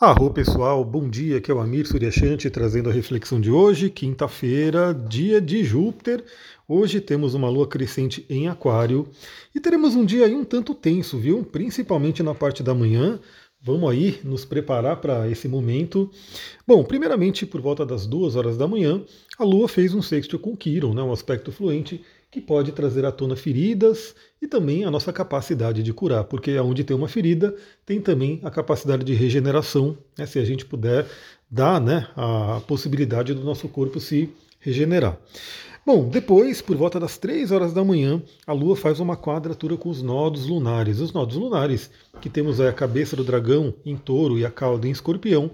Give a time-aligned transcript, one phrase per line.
[0.00, 4.94] Arro pessoal, bom dia, aqui é o Amir Suryashanti trazendo a reflexão de hoje, quinta-feira,
[4.94, 6.24] dia de Júpiter.
[6.68, 9.08] Hoje temos uma lua crescente em Aquário
[9.52, 11.44] e teremos um dia aí um tanto tenso, viu?
[11.44, 13.18] Principalmente na parte da manhã.
[13.60, 16.08] Vamos aí nos preparar para esse momento.
[16.64, 19.02] Bom, primeiramente, por volta das duas horas da manhã,
[19.36, 22.00] a Lua fez um sexto com Quiron, né, um aspecto fluente
[22.30, 26.84] que pode trazer à tona feridas e também a nossa capacidade de curar, porque onde
[26.84, 27.54] tem uma ferida,
[27.86, 31.06] tem também a capacidade de regeneração, né, se a gente puder
[31.50, 34.28] dar né, a possibilidade do nosso corpo se
[34.60, 35.18] regenerar.
[35.86, 39.88] Bom, depois, por volta das 3 horas da manhã, a Lua faz uma quadratura com
[39.88, 41.00] os nodos lunares.
[41.00, 41.90] Os nodos lunares,
[42.20, 45.50] que temos a cabeça do dragão em touro e a cauda em escorpião,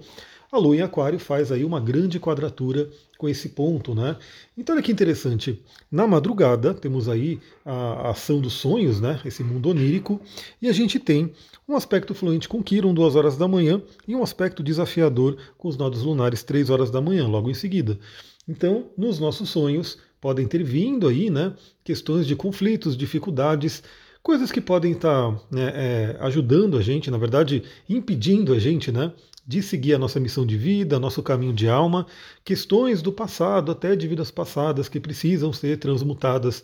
[0.55, 4.17] a Lua em Aquário faz aí uma grande quadratura com esse ponto, né?
[4.57, 5.61] Então olha que interessante.
[5.91, 9.19] Na madrugada temos aí a ação dos sonhos, né?
[9.25, 10.19] Esse mundo onírico,
[10.61, 11.31] e a gente tem
[11.67, 15.77] um aspecto fluente com Quiron, duas horas da manhã, e um aspecto desafiador com os
[15.77, 17.99] nodos lunares, três horas da manhã, logo em seguida.
[18.47, 21.53] Então, nos nossos sonhos podem ter vindo aí, né?
[21.83, 23.83] Questões de conflitos, dificuldades,
[24.21, 29.13] coisas que podem estar né, é, ajudando a gente, na verdade, impedindo a gente, né?
[29.47, 32.07] De seguir a nossa missão de vida, nosso caminho de alma,
[32.43, 36.63] questões do passado, até de vidas passadas, que precisam ser transmutadas,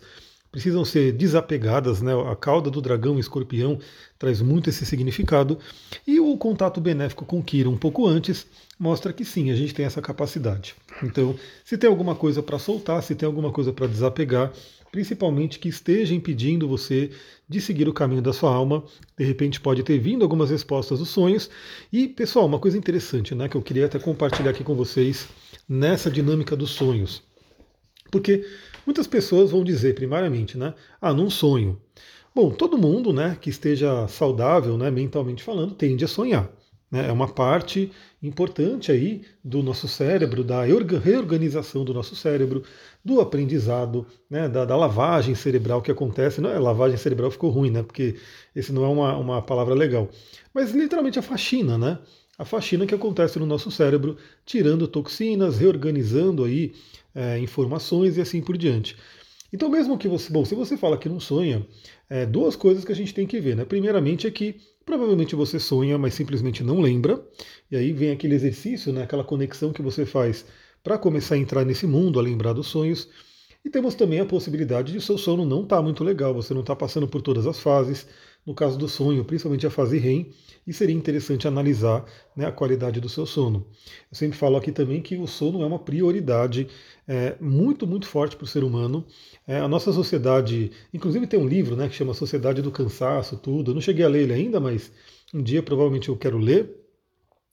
[0.52, 2.02] precisam ser desapegadas.
[2.02, 2.12] Né?
[2.30, 3.78] A cauda do dragão escorpião
[4.18, 5.58] traz muito esse significado.
[6.06, 8.46] E o contato benéfico com Kira um pouco antes
[8.78, 10.74] mostra que sim, a gente tem essa capacidade.
[11.02, 14.52] Então, se tem alguma coisa para soltar, se tem alguma coisa para desapegar,
[14.90, 17.10] principalmente que esteja impedindo você
[17.48, 18.84] de seguir o caminho da sua alma.
[19.16, 21.48] De repente pode ter vindo algumas respostas dos sonhos.
[21.90, 25.28] E, pessoal, uma coisa interessante né, que eu queria até compartilhar aqui com vocês
[25.66, 27.22] nessa dinâmica dos sonhos.
[28.10, 28.44] Porque
[28.86, 30.74] muitas pessoas vão dizer, primariamente, né?
[31.00, 31.80] Ah, num sonho.
[32.34, 36.50] Bom, todo mundo né, que esteja saudável, né, mentalmente falando, tende a sonhar.
[36.90, 37.08] Né?
[37.08, 37.90] É uma parte
[38.22, 42.62] importante aí do nosso cérebro, da reorganização do nosso cérebro,
[43.04, 44.48] do aprendizado, né?
[44.48, 46.40] da, da, lavagem cerebral que acontece.
[46.40, 47.82] Não é lavagem cerebral ficou ruim, né?
[47.82, 48.16] Porque
[48.54, 50.08] esse não é uma, uma palavra legal.
[50.54, 51.98] Mas literalmente a faxina, né?
[52.38, 56.72] A faxina que acontece no nosso cérebro, tirando toxinas, reorganizando aí
[57.14, 58.96] é, informações e assim por diante.
[59.52, 60.32] Então, mesmo que você.
[60.32, 61.66] Bom, se você fala que não sonha,
[62.08, 63.64] é, duas coisas que a gente tem que ver, né?
[63.64, 67.24] Primeiramente é que Provavelmente você sonha, mas simplesmente não lembra.
[67.70, 70.44] E aí vem aquele exercício, né, aquela conexão que você faz
[70.82, 73.08] para começar a entrar nesse mundo, a lembrar dos sonhos.
[73.64, 76.62] E temos também a possibilidade de seu sono não estar tá muito legal, você não
[76.62, 78.08] está passando por todas as fases,
[78.46, 80.32] no caso do sonho, principalmente a fase REM,
[80.66, 82.04] e seria interessante analisar
[82.36, 83.66] né, a qualidade do seu sono.
[84.10, 86.68] Eu sempre falo aqui também que o sono é uma prioridade
[87.06, 89.04] é, muito, muito forte para o ser humano.
[89.46, 93.70] É, a nossa sociedade, inclusive tem um livro né, que chama Sociedade do Cansaço, tudo.
[93.70, 94.92] Eu não cheguei a ler ele ainda, mas
[95.32, 96.78] um dia provavelmente eu quero ler.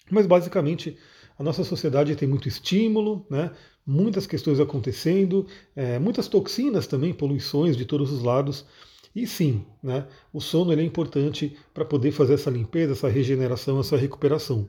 [0.10, 0.98] Mas basicamente
[1.38, 3.52] a nossa sociedade tem muito estímulo, né?
[3.86, 8.66] muitas questões acontecendo, é, muitas toxinas também, poluições de todos os lados.
[9.16, 13.98] E sim, né, o sono é importante para poder fazer essa limpeza, essa regeneração, essa
[13.98, 14.68] recuperação.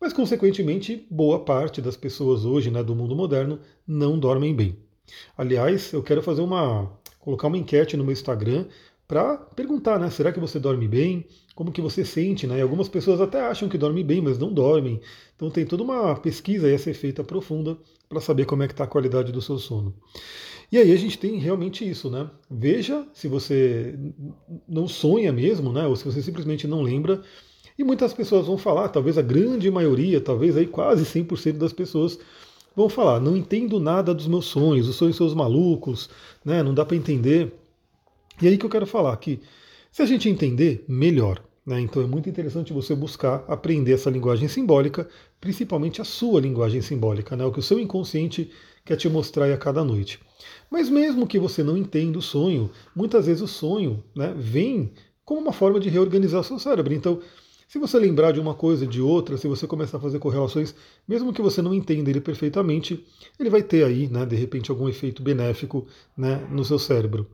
[0.00, 4.76] Mas, consequentemente, boa parte das pessoas hoje né, do mundo moderno não dormem bem.
[5.36, 6.92] Aliás, eu quero fazer uma.
[7.18, 8.66] colocar uma enquete no meu Instagram
[9.08, 10.10] para perguntar, né?
[10.10, 11.24] Será que você dorme bem?
[11.54, 12.58] Como que você sente, né?
[12.58, 15.00] E algumas pessoas até acham que dormem bem, mas não dormem.
[15.34, 18.84] Então tem toda uma pesquisa a ser feita profunda para saber como é que está
[18.84, 19.94] a qualidade do seu sono.
[20.70, 22.30] E aí a gente tem realmente isso, né?
[22.50, 23.98] Veja se você
[24.68, 25.86] não sonha mesmo, né?
[25.86, 27.22] Ou se você simplesmente não lembra.
[27.78, 32.18] E muitas pessoas vão falar, talvez a grande maioria, talvez aí quase 100% das pessoas
[32.76, 36.10] vão falar: não entendo nada dos meus sonhos, os sonhos são os malucos,
[36.44, 36.62] né?
[36.62, 37.54] Não dá para entender.
[38.40, 39.40] E aí que eu quero falar que
[39.90, 41.42] se a gente entender, melhor.
[41.66, 41.80] Né?
[41.80, 45.08] Então é muito interessante você buscar aprender essa linguagem simbólica,
[45.40, 47.44] principalmente a sua linguagem simbólica, né?
[47.44, 48.50] o que o seu inconsciente
[48.84, 50.18] quer te mostrar a cada noite.
[50.70, 54.92] Mas mesmo que você não entenda o sonho, muitas vezes o sonho né, vem
[55.24, 56.94] como uma forma de reorganizar o seu cérebro.
[56.94, 57.20] Então,
[57.68, 60.74] se você lembrar de uma coisa, de outra, se você começar a fazer correlações,
[61.06, 63.04] mesmo que você não entenda ele perfeitamente,
[63.38, 65.86] ele vai ter aí, né, de repente, algum efeito benéfico
[66.16, 67.26] né, no seu cérebro.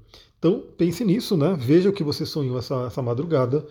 [0.45, 1.57] Então pense nisso, né?
[1.59, 3.67] Veja o que você sonhou essa, essa madrugada.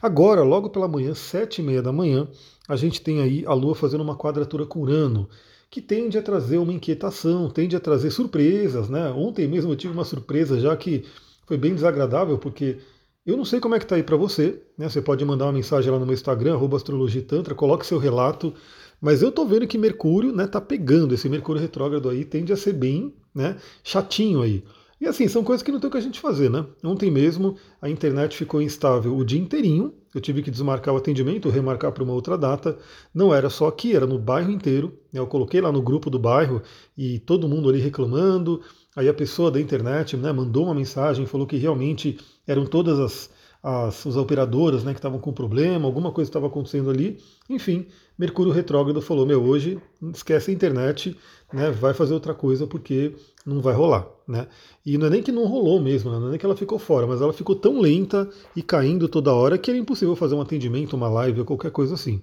[0.00, 2.26] Agora, logo pela manhã, sete e meia da manhã,
[2.66, 5.28] a gente tem aí a Lua fazendo uma quadratura com Urano,
[5.70, 9.10] que tende a trazer uma inquietação, tende a trazer surpresas, né?
[9.10, 11.04] Ontem mesmo eu tive uma surpresa já que
[11.46, 12.78] foi bem desagradável, porque
[13.26, 14.88] eu não sei como é que tá aí para você, né?
[14.88, 18.54] Você pode mandar uma mensagem lá no meu Instagram, astrologitantra, coloque seu relato,
[19.02, 22.56] mas eu tô vendo que Mercúrio, né, tá pegando, esse Mercúrio retrógrado aí tende a
[22.56, 24.64] ser bem, né, chatinho aí.
[25.00, 26.64] E assim, são coisas que não tem o que a gente fazer, né?
[26.82, 31.50] Ontem mesmo a internet ficou instável o dia inteirinho, eu tive que desmarcar o atendimento,
[31.50, 32.78] remarcar para uma outra data.
[33.14, 34.98] Não era só aqui, era no bairro inteiro.
[35.12, 36.62] Eu coloquei lá no grupo do bairro
[36.96, 38.62] e todo mundo ali reclamando.
[38.96, 43.30] Aí a pessoa da internet né, mandou uma mensagem, falou que realmente eram todas as,
[43.68, 47.18] as, as operadoras né, que estavam com problema, alguma coisa estava acontecendo ali.
[47.50, 47.84] Enfim,
[48.16, 49.76] Mercúrio retrógrado falou: Meu, hoje
[50.14, 51.16] esquece a internet,
[51.52, 54.06] né, vai fazer outra coisa porque não vai rolar.
[54.28, 54.46] Né?
[54.84, 56.18] E não é nem que não rolou mesmo, né?
[56.20, 59.32] não é nem que ela ficou fora, mas ela ficou tão lenta e caindo toda
[59.32, 62.22] hora que era impossível fazer um atendimento, uma live ou qualquer coisa assim.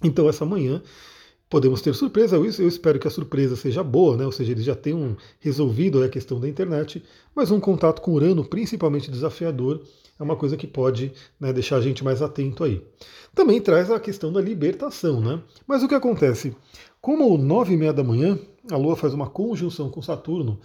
[0.00, 0.80] Então, essa manhã
[1.52, 2.36] podemos ter surpresa.
[2.36, 4.24] Eu, espero que a surpresa seja boa, né?
[4.24, 7.04] ou seja, eles já tenham resolvido a questão da internet,
[7.34, 9.82] mas um contato com Urano, principalmente desafiador,
[10.18, 12.82] é uma coisa que pode né, deixar a gente mais atento aí.
[13.34, 15.42] Também traz a questão da libertação, né?
[15.66, 16.56] Mas o que acontece?
[17.02, 18.38] Como nove e meia da manhã,
[18.70, 20.58] a Lua faz uma conjunção com Saturno,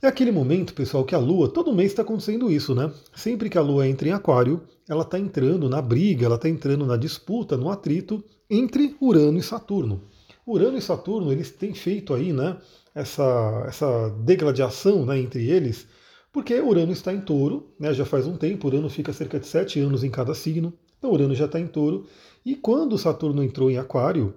[0.00, 2.90] é aquele momento, pessoal, que a Lua, todo mês está acontecendo isso, né?
[3.14, 6.86] Sempre que a Lua entra em Aquário, ela está entrando na briga, ela está entrando
[6.86, 10.02] na disputa, no atrito entre Urano e Saturno.
[10.46, 12.56] Urano e Saturno, eles têm feito aí, né,
[12.94, 15.86] essa, essa degladiação né, entre eles,
[16.32, 19.78] porque Urano está em touro, né, já faz um tempo, Urano fica cerca de sete
[19.78, 22.06] anos em cada signo, então Urano já está em touro,
[22.44, 24.34] e quando Saturno entrou em Aquário,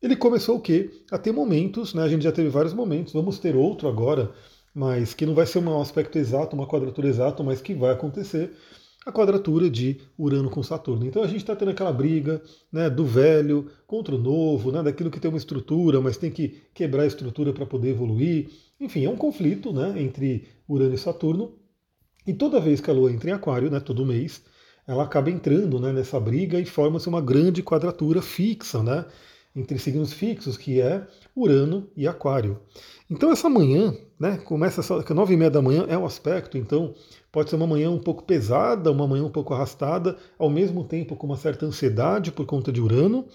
[0.00, 0.90] ele começou o quê?
[1.10, 4.32] A ter momentos, né, a gente já teve vários momentos, vamos ter outro agora,
[4.74, 8.56] mas que não vai ser um aspecto exato, uma quadratura exata, mas que vai acontecer,
[9.04, 11.06] a quadratura de Urano com Saturno.
[11.06, 12.40] Então a gente está tendo aquela briga
[12.70, 16.62] né, do velho contra o novo, né, daquilo que tem uma estrutura, mas tem que
[16.72, 18.48] quebrar a estrutura para poder evoluir.
[18.80, 21.54] Enfim, é um conflito né, entre Urano e Saturno.
[22.26, 24.42] E toda vez que a Lua entra em Aquário, né, todo mês,
[24.86, 29.04] ela acaba entrando né, nessa briga e forma-se uma grande quadratura fixa, né,
[29.54, 31.06] entre signos fixos, que é
[31.36, 32.60] Urano e Aquário.
[33.10, 36.94] Então essa manhã, né, começa só nove e meia da manhã é o aspecto, então
[37.30, 41.14] pode ser uma manhã um pouco pesada, uma manhã um pouco arrastada, ao mesmo tempo
[41.14, 43.26] com uma certa ansiedade por conta de Urano.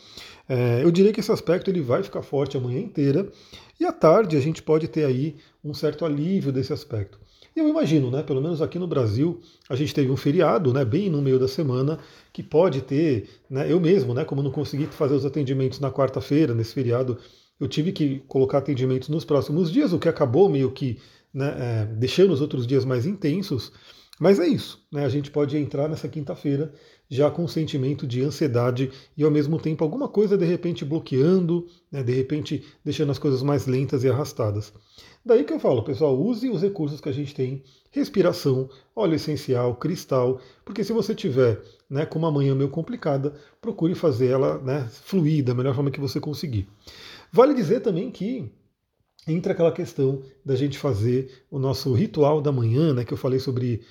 [0.49, 3.31] É, eu diria que esse aspecto ele vai ficar forte a manhã inteira
[3.79, 7.19] e à tarde a gente pode ter aí um certo alívio desse aspecto.
[7.57, 11.09] Eu imagino, né, pelo menos aqui no Brasil, a gente teve um feriado, né, bem
[11.09, 11.97] no meio da semana,
[12.31, 16.53] que pode ter, né, eu mesmo, né, como não consegui fazer os atendimentos na quarta-feira,
[16.53, 17.17] nesse feriado,
[17.59, 20.99] eu tive que colocar atendimentos nos próximos dias, o que acabou meio que
[21.33, 23.71] né, é, deixando os outros dias mais intensos.
[24.19, 25.05] Mas é isso, né?
[25.05, 26.73] a gente pode entrar nessa quinta-feira
[27.09, 31.67] já com um sentimento de ansiedade e ao mesmo tempo alguma coisa de repente bloqueando,
[31.91, 34.73] né, de repente deixando as coisas mais lentas e arrastadas.
[35.23, 37.61] Daí que eu falo, pessoal, use os recursos que a gente tem,
[37.91, 43.93] respiração, óleo essencial, cristal, porque se você tiver né, com uma manhã meio complicada, procure
[43.93, 46.67] fazer ela né, fluir da melhor forma que você conseguir.
[47.31, 48.49] Vale dizer também que
[49.27, 53.39] entra aquela questão da gente fazer o nosso ritual da manhã, né, que eu falei
[53.39, 53.81] sobre,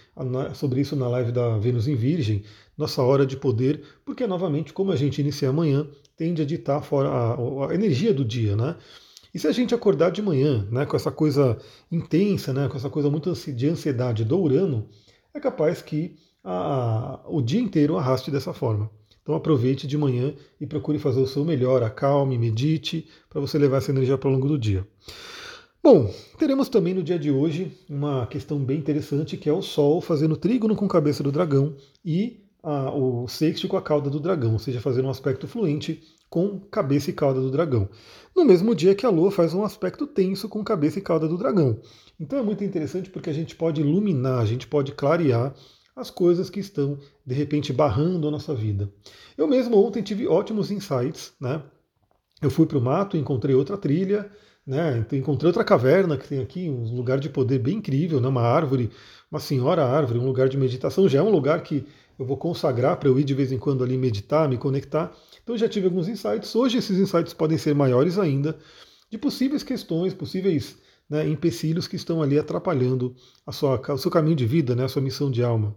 [0.55, 2.43] sobre isso na live da Vênus em Virgem,
[2.77, 5.87] nossa hora de poder, porque novamente, como a gente inicia amanhã,
[6.17, 8.77] tende a ditar fora a, a energia do dia, né?
[9.35, 11.59] E se a gente acordar de manhã, né, com essa coisa
[11.93, 14.89] intensa, né, com essa coisa muito de ansiedade do Urano,
[15.35, 18.91] é capaz que a, o dia inteiro arraste dessa forma.
[19.27, 23.79] Então aproveite de manhã e procure fazer o seu melhor, acalme, medite, para você levar
[23.79, 24.87] essa energia para o longo do dia.
[25.83, 26.09] Bom,
[26.39, 30.37] teremos também no dia de hoje uma questão bem interessante que é o Sol fazendo
[30.37, 31.75] trígono com a cabeça do dragão
[32.05, 36.05] e a, o sexto com a cauda do dragão, ou seja, fazendo um aspecto fluente
[36.31, 37.89] com cabeça e cauda do dragão.
[38.35, 41.37] No mesmo dia que a Lua faz um aspecto tenso com cabeça e cauda do
[41.37, 41.81] dragão.
[42.21, 45.53] Então é muito interessante porque a gente pode iluminar, a gente pode clarear
[45.97, 48.93] as coisas que estão, de repente, barrando a nossa vida.
[49.37, 51.63] Eu mesmo ontem tive ótimos insights, né?
[52.43, 54.31] Eu fui para o mato, encontrei outra trilha,
[54.67, 55.07] né?
[55.11, 58.29] Encontrei outra caverna que tem aqui, um lugar de poder bem incrível, né?
[58.29, 58.91] uma árvore,
[59.31, 61.09] uma senhora árvore, um lugar de meditação.
[61.09, 61.87] Já é um lugar que
[62.19, 65.17] eu vou consagrar para eu ir de vez em quando ali meditar, me conectar.
[65.43, 66.55] Então já tive alguns insights.
[66.55, 68.59] Hoje esses insights podem ser maiores ainda,
[69.11, 70.77] de possíveis questões, possíveis
[71.09, 73.15] né, empecilhos que estão ali atrapalhando
[73.47, 75.75] a sua, o seu caminho de vida, né, a sua missão de alma.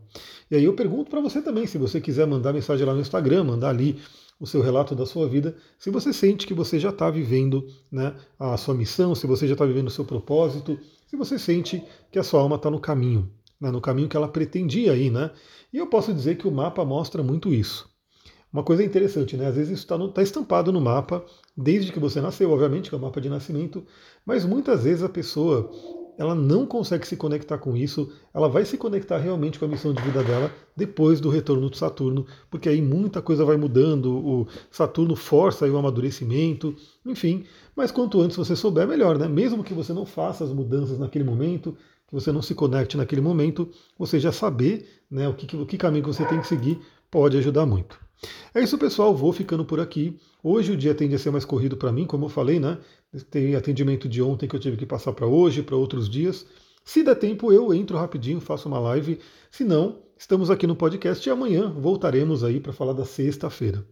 [0.49, 3.43] E aí eu pergunto para você também, se você quiser mandar mensagem lá no Instagram,
[3.43, 3.99] mandar ali
[4.39, 8.15] o seu relato da sua vida, se você sente que você já está vivendo né,
[8.39, 12.17] a sua missão, se você já está vivendo o seu propósito, se você sente que
[12.17, 15.31] a sua alma está no caminho, né, no caminho que ela pretendia ir, né?
[15.73, 17.88] E eu posso dizer que o mapa mostra muito isso.
[18.51, 19.47] Uma coisa interessante, né?
[19.47, 21.23] Às vezes isso está tá estampado no mapa,
[21.55, 23.85] desde que você nasceu, obviamente, que é o mapa de nascimento,
[24.25, 25.69] mas muitas vezes a pessoa
[26.17, 29.93] ela não consegue se conectar com isso, ela vai se conectar realmente com a missão
[29.93, 34.47] de vida dela depois do retorno do Saturno, porque aí muita coisa vai mudando, o
[34.69, 36.75] Saturno força aí o amadurecimento,
[37.05, 39.29] enfim, mas quanto antes você souber, melhor, né?
[39.29, 43.21] Mesmo que você não faça as mudanças naquele momento, que você não se conecte naquele
[43.21, 46.81] momento, você já saber né, o, que, o que caminho que você tem que seguir
[47.09, 48.08] pode ajudar muito.
[48.53, 49.15] É isso, pessoal.
[49.15, 50.17] Vou ficando por aqui.
[50.43, 52.77] Hoje o dia tende a ser mais corrido para mim, como eu falei, né?
[53.29, 56.45] Tem atendimento de ontem que eu tive que passar para hoje, para outros dias.
[56.83, 59.19] Se der tempo, eu entro rapidinho, faço uma live.
[59.51, 63.85] Se não, estamos aqui no podcast e amanhã voltaremos aí para falar da sexta-feira.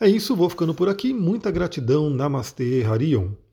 [0.00, 1.12] É isso, vou ficando por aqui.
[1.12, 2.10] Muita gratidão.
[2.10, 3.45] Namastê, Harion.